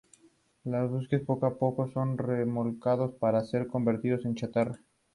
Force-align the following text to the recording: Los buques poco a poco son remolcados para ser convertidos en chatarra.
Los 0.63 0.89
buques 0.89 1.21
poco 1.21 1.45
a 1.45 1.59
poco 1.59 1.87
son 1.91 2.17
remolcados 2.17 3.13
para 3.19 3.45
ser 3.45 3.67
convertidos 3.67 4.25
en 4.25 4.33
chatarra. 4.33 4.79